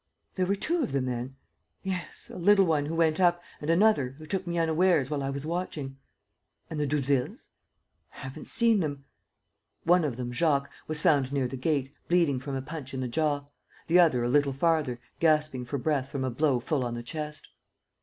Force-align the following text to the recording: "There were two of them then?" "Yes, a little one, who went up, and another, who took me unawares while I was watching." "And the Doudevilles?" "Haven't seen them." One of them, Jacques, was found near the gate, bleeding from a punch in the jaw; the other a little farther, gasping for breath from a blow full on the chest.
"There 0.33 0.47
were 0.47 0.55
two 0.55 0.81
of 0.81 0.93
them 0.93 1.05
then?" 1.05 1.35
"Yes, 1.83 2.31
a 2.33 2.37
little 2.39 2.65
one, 2.65 2.87
who 2.87 2.95
went 2.95 3.19
up, 3.19 3.39
and 3.61 3.69
another, 3.69 4.15
who 4.17 4.25
took 4.25 4.47
me 4.47 4.57
unawares 4.57 5.11
while 5.11 5.21
I 5.21 5.29
was 5.29 5.45
watching." 5.45 5.97
"And 6.71 6.79
the 6.79 6.87
Doudevilles?" 6.87 7.49
"Haven't 8.09 8.47
seen 8.47 8.79
them." 8.79 9.05
One 9.83 10.03
of 10.03 10.17
them, 10.17 10.31
Jacques, 10.33 10.71
was 10.87 11.03
found 11.03 11.31
near 11.31 11.47
the 11.47 11.55
gate, 11.55 11.91
bleeding 12.09 12.39
from 12.39 12.55
a 12.55 12.63
punch 12.63 12.95
in 12.95 12.99
the 12.99 13.07
jaw; 13.07 13.43
the 13.85 13.99
other 13.99 14.23
a 14.23 14.27
little 14.29 14.53
farther, 14.53 14.99
gasping 15.19 15.65
for 15.65 15.77
breath 15.77 16.09
from 16.09 16.23
a 16.23 16.31
blow 16.31 16.59
full 16.59 16.83
on 16.83 16.95
the 16.95 17.03
chest. 17.03 17.49